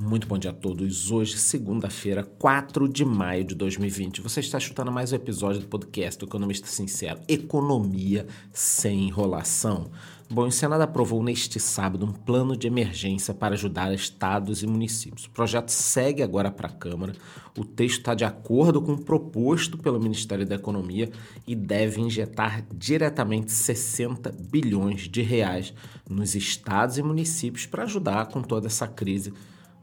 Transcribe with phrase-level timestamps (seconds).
[0.00, 1.10] Muito bom dia a todos.
[1.10, 4.20] Hoje, segunda-feira, 4 de maio de 2020.
[4.20, 9.90] Você está chutando mais um episódio do podcast do Economista Sincero: Economia sem enrolação.
[10.30, 15.24] Bom, o Senado aprovou neste sábado um plano de emergência para ajudar estados e municípios.
[15.24, 17.14] O projeto segue agora para a Câmara.
[17.58, 21.10] O texto está de acordo com o proposto pelo Ministério da Economia
[21.44, 25.74] e deve injetar diretamente 60 bilhões de reais
[26.08, 29.32] nos estados e municípios para ajudar com toda essa crise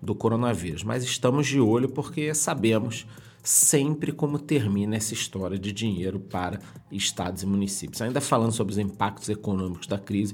[0.06, 3.06] do coronavírus, mas estamos de olho porque sabemos
[3.44, 6.60] sempre como termina essa história de dinheiro para
[6.92, 8.02] estados e municípios.
[8.02, 10.34] Ainda falando sobre os impactos econômicos da crise,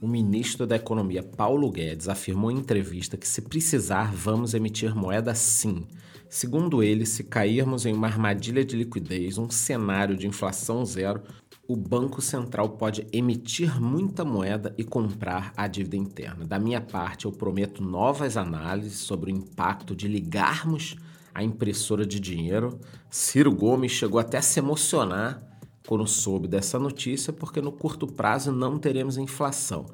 [0.00, 5.34] o ministro da Economia, Paulo Guedes, afirmou em entrevista que, se precisar, vamos emitir moeda
[5.34, 5.86] sim.
[6.28, 11.22] Segundo ele, se cairmos em uma armadilha de liquidez, um cenário de inflação zero,
[11.66, 16.44] o Banco Central pode emitir muita moeda e comprar a dívida interna.
[16.44, 20.96] Da minha parte, eu prometo novas análises sobre o impacto de ligarmos
[21.34, 22.78] a impressora de dinheiro.
[23.10, 25.42] Ciro Gomes chegou até a se emocionar
[25.86, 29.86] quando soube dessa notícia, porque no curto prazo não teremos inflação.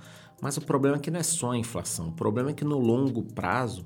[0.42, 2.78] Mas o problema é que não é só a inflação, o problema é que no
[2.78, 3.84] longo prazo,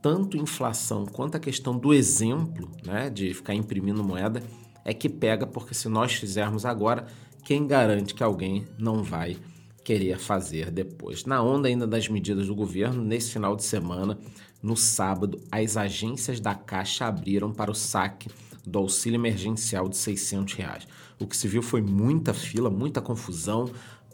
[0.00, 4.42] tanto inflação quanto a questão do exemplo, né, de ficar imprimindo moeda,
[4.84, 7.06] é que pega, porque se nós fizermos agora,
[7.44, 9.36] quem garante que alguém não vai
[9.84, 11.24] querer fazer depois?
[11.24, 14.18] Na onda ainda das medidas do governo, nesse final de semana,
[14.62, 18.28] no sábado, as agências da Caixa abriram para o saque
[18.64, 20.86] do auxílio emergencial de 600 reais.
[21.18, 23.70] O que se viu foi muita fila, muita confusão.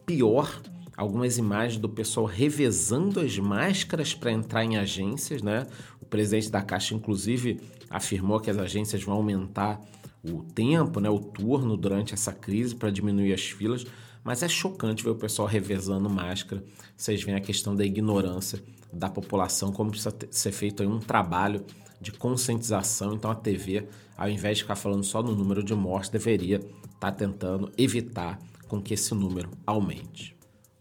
[0.07, 0.61] Pior,
[0.97, 5.67] algumas imagens do pessoal revezando as máscaras para entrar em agências, né?
[6.01, 9.81] O presidente da Caixa, inclusive, afirmou que as agências vão aumentar
[10.25, 13.85] o tempo, né, o turno durante essa crise para diminuir as filas,
[14.25, 16.65] mas é chocante ver o pessoal revezando máscara.
[16.97, 21.65] Vocês veem a questão da ignorância da população, como precisa ser feito um trabalho
[22.01, 23.15] de conscientização.
[23.15, 26.73] Então a TV, ao invés de ficar falando só no número de mortes, deveria estar
[27.01, 30.38] tá tentando evitar com que esse número aumente.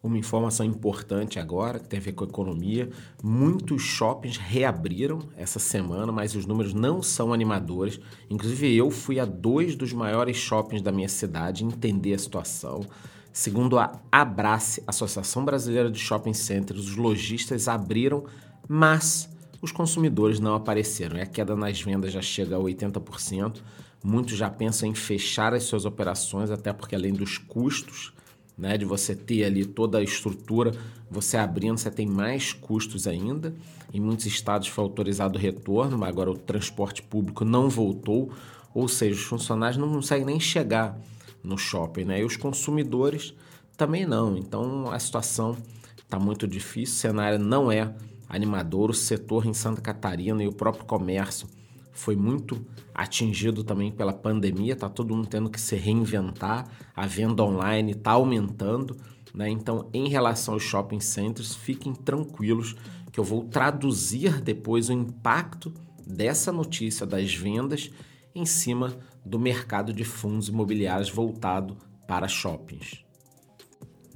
[0.07, 2.89] Uma informação importante agora, que tem a ver com a economia:
[3.21, 7.99] muitos shoppings reabriram essa semana, mas os números não são animadores.
[8.29, 12.85] Inclusive, eu fui a dois dos maiores shoppings da minha cidade entender a situação.
[13.33, 18.23] Segundo a Abrace, Associação Brasileira de Shopping Centers, os lojistas abriram,
[18.65, 19.29] mas
[19.61, 21.17] os consumidores não apareceram.
[21.17, 23.57] E a queda nas vendas já chega a 80%.
[24.01, 28.13] Muitos já pensam em fechar as suas operações, até porque além dos custos
[28.57, 30.71] né, de você ter ali toda a estrutura,
[31.09, 33.53] você abrindo, você tem mais custos ainda.
[33.93, 38.31] Em muitos estados foi autorizado o retorno, mas agora o transporte público não voltou,
[38.73, 40.99] ou seja, os funcionários não conseguem nem chegar
[41.43, 42.21] no shopping, né?
[42.21, 43.33] E os consumidores
[43.77, 44.35] também não.
[44.35, 45.55] Então a situação
[45.97, 47.93] está muito difícil, o cenário não é
[48.27, 51.47] animador, o setor em Santa Catarina e o próprio comércio
[51.97, 52.63] foi muito
[52.93, 58.11] atingido também pela pandemia, tá todo mundo tendo que se reinventar, a venda online está
[58.11, 58.95] aumentando,
[59.33, 59.49] né?
[59.49, 62.75] Então, em relação aos shopping centers, fiquem tranquilos
[63.11, 65.73] que eu vou traduzir depois o impacto
[66.05, 67.89] dessa notícia das vendas
[68.33, 71.77] em cima do mercado de fundos imobiliários voltado
[72.07, 73.06] para shoppings.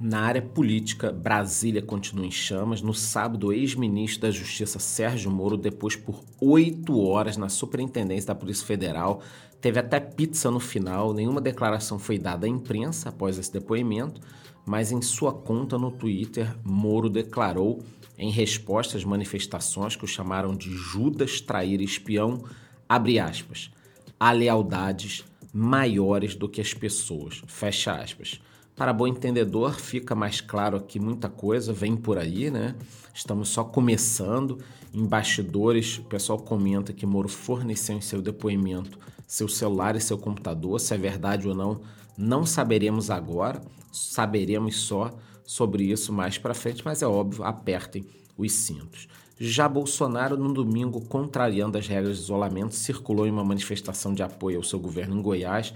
[0.02, 2.82] Na área política, Brasília continua em chamas.
[2.82, 8.34] No sábado, o ex-ministro da Justiça Sérgio Moro, depois por oito horas na Superintendência da
[8.34, 9.22] Polícia Federal,
[9.60, 11.14] teve até pizza no final.
[11.14, 14.20] Nenhuma declaração foi dada à imprensa após esse depoimento,
[14.66, 17.84] mas em sua conta no Twitter, Moro declarou,
[18.18, 22.42] em resposta às manifestações que o chamaram de Judas trair espião,
[22.88, 23.70] abre aspas,
[24.18, 25.24] há lealdades
[25.54, 28.40] maiores do que as pessoas, fecha aspas.
[28.74, 32.74] Para bom entendedor, fica mais claro aqui muita coisa, vem por aí, né?
[33.14, 34.58] Estamos só começando.
[34.94, 38.98] Em bastidores, o pessoal comenta que Moro forneceu em seu depoimento
[39.32, 40.78] seu celular e seu computador.
[40.78, 41.80] Se é verdade ou não,
[42.18, 45.10] não saberemos agora, saberemos só
[45.42, 48.06] sobre isso mais para frente, mas é óbvio, apertem
[48.36, 49.08] os cintos.
[49.40, 54.58] Já Bolsonaro, no domingo, contrariando as regras de isolamento, circulou em uma manifestação de apoio
[54.58, 55.72] ao seu governo em Goiás,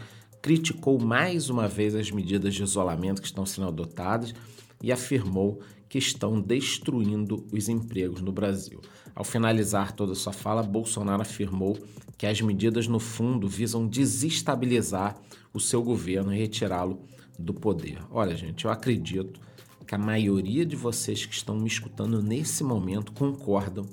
[0.46, 4.32] criticou mais uma vez as medidas de isolamento que estão sendo adotadas
[4.80, 8.80] e afirmou que estão destruindo os empregos no Brasil.
[9.12, 11.76] Ao finalizar toda sua fala, Bolsonaro afirmou
[12.16, 15.20] que as medidas, no fundo, visam desestabilizar
[15.52, 17.00] o seu governo e retirá-lo
[17.36, 17.98] do poder.
[18.08, 19.40] Olha, gente, eu acredito
[19.84, 23.84] que a maioria de vocês que estão me escutando nesse momento concordam.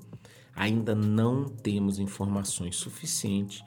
[0.55, 3.63] Ainda não temos informações suficientes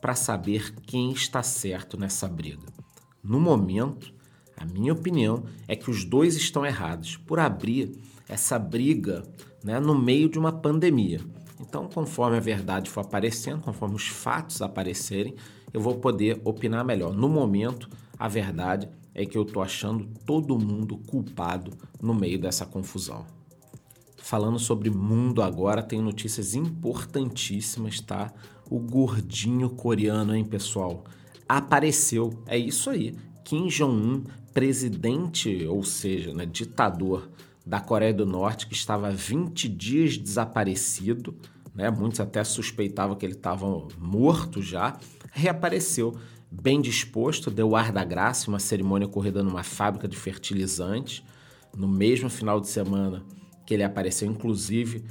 [0.00, 2.66] para saber quem está certo nessa briga.
[3.22, 4.12] No momento,
[4.56, 7.92] a minha opinião é que os dois estão errados por abrir
[8.28, 9.22] essa briga
[9.62, 11.20] né, no meio de uma pandemia.
[11.60, 15.34] Então, conforme a verdade for aparecendo, conforme os fatos aparecerem,
[15.72, 17.12] eu vou poder opinar melhor.
[17.12, 17.88] No momento,
[18.18, 23.24] a verdade é que eu estou achando todo mundo culpado no meio dessa confusão.
[24.16, 28.32] Falando sobre mundo agora, tem notícias importantíssimas, tá?
[28.68, 31.04] O gordinho coreano, hein, pessoal?
[31.48, 32.42] Apareceu.
[32.46, 33.14] É isso aí.
[33.44, 37.30] Kim Jong-un, presidente, ou seja, né, ditador
[37.64, 41.34] da Coreia do Norte, que estava 20 dias desaparecido,
[41.74, 41.90] né?
[41.90, 43.66] Muitos até suspeitavam que ele estava
[43.98, 44.98] morto já,
[45.32, 46.16] reapareceu
[46.50, 51.22] bem disposto, deu ar da graça, uma cerimônia ocorrida numa fábrica de fertilizantes.
[51.76, 53.22] No mesmo final de semana,
[53.66, 54.28] que ele apareceu.
[54.28, 55.04] Inclusive,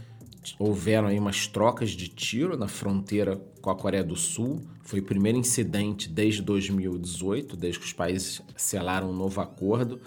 [0.60, 4.62] houveram aí umas trocas de tiro na fronteira com a Coreia do Sul.
[4.82, 10.00] Foi o primeiro incidente desde 2018, desde que os países selaram um novo acordo.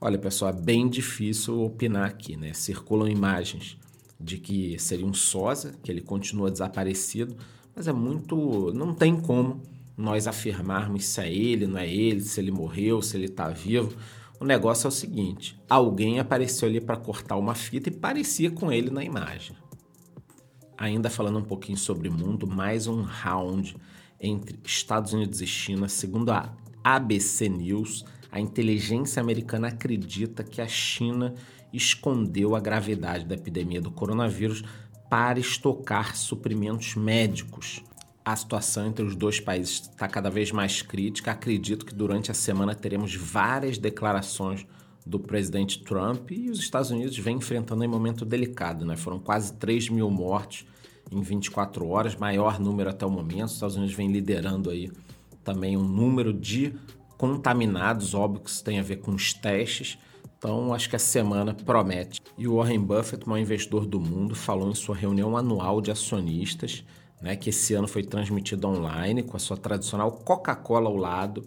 [0.00, 2.52] Olha, pessoal, é bem difícil opinar aqui, né?
[2.52, 3.78] Circulam imagens
[4.20, 7.36] de que seria um sósia, que ele continua desaparecido,
[7.74, 8.72] mas é muito.
[8.74, 9.62] não tem como
[9.96, 13.96] nós afirmarmos se é ele, não é ele, se ele morreu, se ele está vivo.
[14.40, 18.70] O negócio é o seguinte: alguém apareceu ali para cortar uma fita e parecia com
[18.70, 19.56] ele na imagem.
[20.76, 23.76] Ainda falando um pouquinho sobre o mundo, mais um round
[24.20, 25.88] entre Estados Unidos e China.
[25.88, 31.34] Segundo a ABC News, a inteligência americana acredita que a China
[31.72, 34.62] escondeu a gravidade da epidemia do coronavírus
[35.08, 37.82] para estocar suprimentos médicos
[38.24, 41.32] a situação entre os dois países está cada vez mais crítica.
[41.32, 44.66] Acredito que durante a semana teremos várias declarações
[45.04, 48.84] do presidente Trump e os Estados Unidos vem enfrentando um momento delicado.
[48.84, 48.96] Né?
[48.96, 50.64] Foram quase 3 mil mortos
[51.10, 53.46] em 24 horas, maior número até o momento.
[53.46, 54.90] Os Estados Unidos vem liderando aí
[55.42, 56.74] também um número de
[57.18, 59.98] contaminados, óbvio que isso tem a ver com os testes.
[60.38, 62.20] Então, acho que a semana promete.
[62.36, 66.84] E o Warren Buffett, maior investidor do mundo, falou em sua reunião anual de acionistas
[67.24, 71.42] né, que esse ano foi transmitido online com a sua tradicional Coca-Cola ao lado.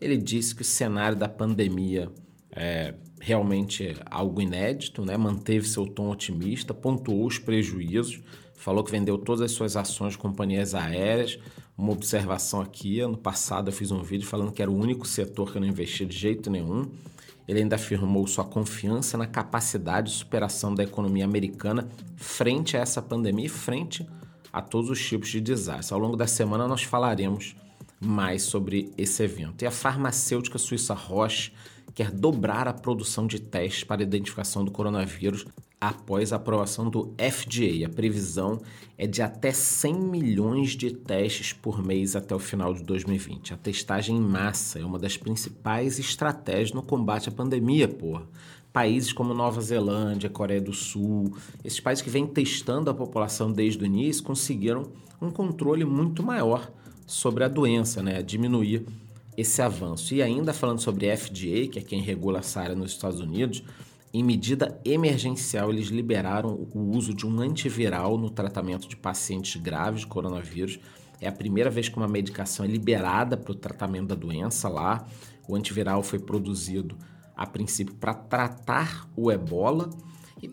[0.00, 2.10] Ele disse que o cenário da pandemia
[2.58, 5.16] é realmente algo inédito, né?
[5.16, 8.20] manteve seu tom otimista, pontuou os prejuízos,
[8.56, 11.38] falou que vendeu todas as suas ações de companhias aéreas.
[11.76, 15.52] Uma observação aqui: ano passado eu fiz um vídeo falando que era o único setor
[15.52, 16.90] que eu não investia de jeito nenhum.
[17.46, 23.00] Ele ainda afirmou sua confiança na capacidade de superação da economia americana frente a essa
[23.00, 24.06] pandemia e frente
[24.52, 25.94] a todos os tipos de desastre.
[25.94, 27.54] Ao longo da semana nós falaremos
[28.00, 29.62] mais sobre esse evento.
[29.62, 31.52] E a farmacêutica suíça Roche
[31.98, 35.44] quer dobrar a produção de testes para identificação do coronavírus
[35.80, 37.84] após a aprovação do FDA.
[37.86, 38.60] A previsão
[38.96, 43.52] é de até 100 milhões de testes por mês até o final de 2020.
[43.52, 48.22] A testagem em massa é uma das principais estratégias no combate à pandemia, porra
[48.72, 53.82] países como Nova Zelândia, Coreia do Sul, esses países que vêm testando a população desde
[53.82, 56.70] o início, conseguiram um controle muito maior
[57.04, 58.22] sobre a doença, né?
[58.22, 58.86] diminuir
[59.38, 60.12] esse avanço.
[60.14, 63.62] E ainda falando sobre FDA, que é quem regula essa área nos Estados Unidos,
[64.12, 70.00] em medida emergencial, eles liberaram o uso de um antiviral no tratamento de pacientes graves
[70.00, 70.80] de coronavírus.
[71.20, 75.06] É a primeira vez que uma medicação é liberada para o tratamento da doença lá.
[75.46, 76.96] O antiviral foi produzido
[77.36, 79.88] a princípio para tratar o ebola,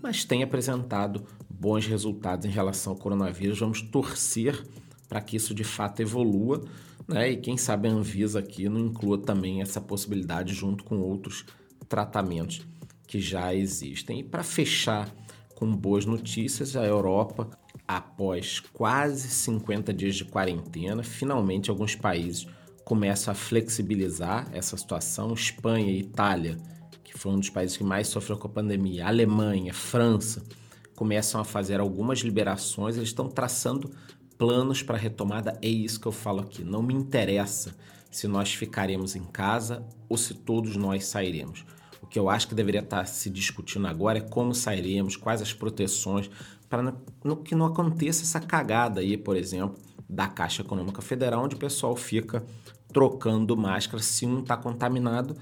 [0.04, 3.60] mas tem apresentado bons resultados em relação ao coronavírus.
[3.60, 4.64] Vamos torcer
[5.10, 6.64] para que isso de fato evolua,
[7.08, 7.32] né?
[7.32, 11.46] E quem sabe a Anvisa aqui não inclua também essa possibilidade junto com outros
[11.88, 12.66] tratamentos
[13.08, 14.20] que já existem.
[14.20, 15.14] E para fechar
[15.56, 17.50] com boas notícias, a Europa,
[17.88, 22.48] após quase 50 dias de quarentena, finalmente alguns países
[22.84, 25.34] começam a flexibilizar essa situação.
[25.34, 26.58] Espanha e Itália
[27.16, 30.44] que foi um dos países que mais sofreu com a pandemia, Alemanha, França,
[30.96, 33.90] começam a fazer algumas liberações, eles estão traçando
[34.38, 35.58] planos para retomada.
[35.62, 36.64] É isso que eu falo aqui.
[36.64, 37.76] Não me interessa
[38.12, 41.66] se nós ficaremos em casa ou se todos nós sairemos.
[42.02, 45.54] O que eu acho que deveria estar se discutindo agora é como sairemos, quais as
[45.54, 46.30] proteções,
[46.70, 46.94] para
[47.44, 49.78] que não aconteça essa cagada aí, por exemplo,
[50.08, 52.46] da Caixa Econômica Federal, onde o pessoal fica
[52.94, 55.36] trocando máscara se um está contaminado,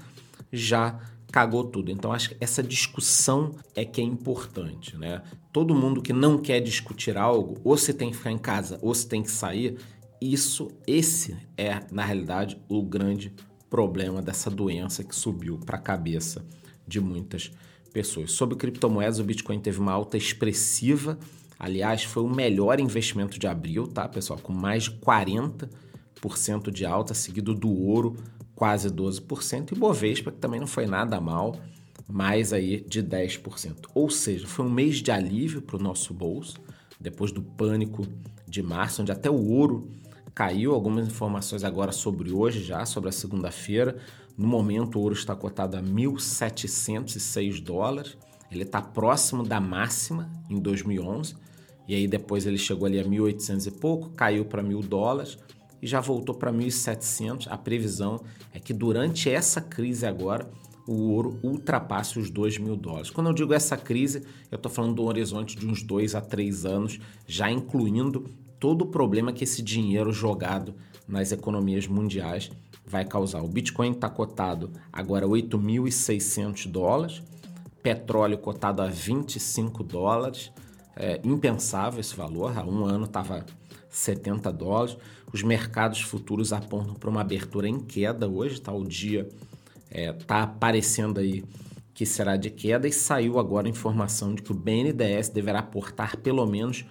[0.50, 0.98] já
[1.34, 1.90] cagou tudo.
[1.90, 5.20] Então acho que essa discussão é que é importante, né?
[5.52, 8.94] Todo mundo que não quer discutir algo, ou se tem que ficar em casa, ou
[8.94, 9.76] se tem que sair,
[10.20, 13.34] isso, esse é na realidade o grande
[13.68, 16.46] problema dessa doença que subiu para a cabeça
[16.86, 17.50] de muitas
[17.92, 18.30] pessoas.
[18.30, 21.18] Sobre criptomoedas, o Bitcoin teve uma alta expressiva.
[21.58, 24.38] Aliás, foi o melhor investimento de abril, tá, pessoal?
[24.40, 28.14] Com mais de 40% de alta, seguido do ouro
[28.54, 31.56] quase 12%, e Bovespa, que também não foi nada mal,
[32.08, 33.86] mais aí de 10%.
[33.94, 36.58] Ou seja, foi um mês de alívio para o nosso bolso,
[37.00, 38.06] depois do pânico
[38.46, 39.88] de março, onde até o ouro
[40.34, 40.74] caiu.
[40.74, 43.96] Algumas informações agora sobre hoje, já sobre a segunda-feira.
[44.36, 48.16] No momento, o ouro está cotado a 1.706 dólares.
[48.50, 51.34] Ele está próximo da máxima em 2011.
[51.86, 55.38] E aí depois ele chegou ali a 1.800 e pouco, caiu para 1.000 dólares
[55.84, 57.46] e já voltou para 1.700.
[57.50, 58.18] A previsão
[58.54, 60.50] é que durante essa crise agora
[60.86, 63.10] o ouro ultrapasse os 2 mil dólares.
[63.10, 66.64] Quando eu digo essa crise, eu estou falando do horizonte de uns 2 a 3
[66.64, 68.24] anos, já incluindo
[68.58, 70.74] todo o problema que esse dinheiro jogado
[71.06, 72.50] nas economias mundiais
[72.86, 73.42] vai causar.
[73.42, 77.22] O Bitcoin está cotado agora 8.600 dólares,
[77.82, 80.50] petróleo cotado a 25 dólares,
[80.96, 83.44] é impensável esse valor, há um ano estava
[83.94, 84.96] 70 dólares.
[85.34, 88.72] Os mercados futuros apontam para uma abertura em queda hoje, tá?
[88.72, 89.28] O dia
[89.90, 91.42] é, tá aparecendo aí
[91.92, 96.18] que será de queda e saiu agora a informação de que o BNDES deverá aportar
[96.18, 96.84] pelo menos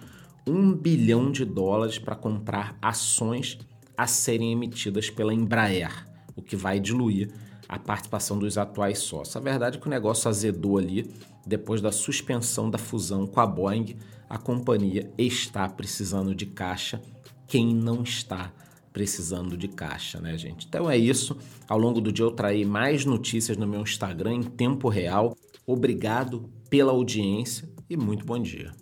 [0.46, 3.56] um bilhão de dólares para comprar ações
[3.96, 7.32] a serem emitidas pela Embraer, o que vai diluir
[7.66, 9.34] a participação dos atuais sócios.
[9.36, 11.10] A verdade é que o negócio azedou ali
[11.46, 13.96] depois da suspensão da fusão com a Boeing.
[14.28, 17.00] A companhia está precisando de caixa.
[17.46, 18.52] Quem não está
[18.92, 20.66] precisando de caixa, né, gente?
[20.66, 21.36] Então é isso.
[21.68, 25.36] Ao longo do dia eu traí mais notícias no meu Instagram em tempo real.
[25.66, 28.72] Obrigado pela audiência e muito bom dia.